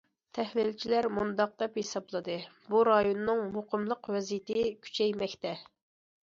[0.35, 2.37] تەھلىلچىلەر مۇنداق دەپ ھېسابلىدى:
[2.71, 5.55] بۇ رايوننىڭ مۇقىملىق ۋەزىيىتى كۈچەيمەكتە.